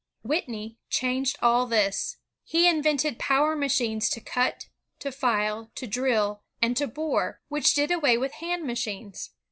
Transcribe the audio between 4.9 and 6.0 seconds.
to file, to